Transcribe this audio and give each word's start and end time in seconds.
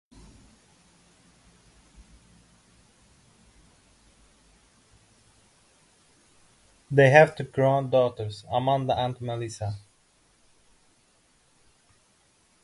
They 6.89 7.11
have 7.11 7.35
two 7.35 7.43
grown 7.43 7.91
daughters, 7.91 8.43
Amanda 8.51 8.97
and 8.97 9.21
Melissa. 9.21 9.77